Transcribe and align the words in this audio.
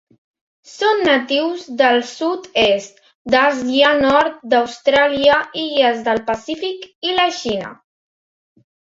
Són 0.67 0.99
natius 1.07 1.65
del 1.81 1.97
sud-est 2.11 2.95
d'Àsia, 3.35 3.91
nord 3.99 4.39
d'Austràlia, 4.53 5.35
illes 5.65 6.01
del 6.07 6.23
Pacífic 6.31 6.89
i 7.09 7.13
la 7.19 7.27
Xina. 7.41 7.69